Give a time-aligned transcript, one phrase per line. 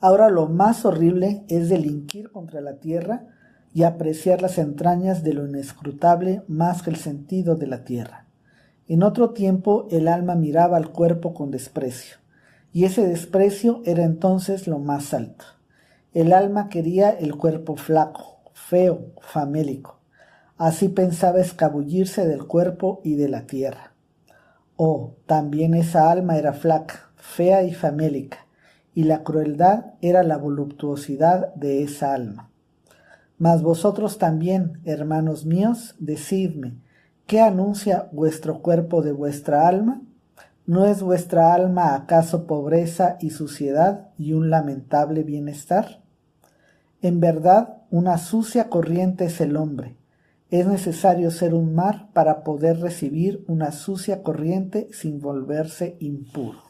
[0.00, 3.26] Ahora lo más horrible es delinquir contra la tierra
[3.74, 8.26] y apreciar las entrañas de lo inescrutable más que el sentido de la tierra.
[8.88, 12.16] En otro tiempo el alma miraba al cuerpo con desprecio,
[12.72, 15.44] y ese desprecio era entonces lo más alto.
[16.12, 20.00] El alma quería el cuerpo flaco, feo, famélico.
[20.56, 23.92] Así pensaba escabullirse del cuerpo y de la tierra.
[24.76, 28.46] Oh, también esa alma era flaca, fea y famélica,
[28.94, 32.50] y la crueldad era la voluptuosidad de esa alma.
[33.38, 36.76] Mas vosotros también, hermanos míos, decidme,
[37.26, 40.02] ¿qué anuncia vuestro cuerpo de vuestra alma?
[40.66, 46.00] ¿No es vuestra alma acaso pobreza y suciedad y un lamentable bienestar?
[47.02, 49.96] En verdad, una sucia corriente es el hombre.
[50.50, 56.69] Es necesario ser un mar para poder recibir una sucia corriente sin volverse impuro.